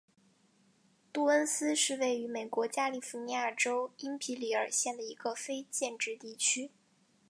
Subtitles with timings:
[1.13, 6.71] 杜恩斯是位于美国加利福尼亚州因皮里尔县的一个非建制地区。